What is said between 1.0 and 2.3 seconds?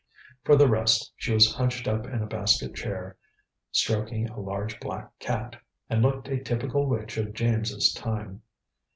she was hunched up in a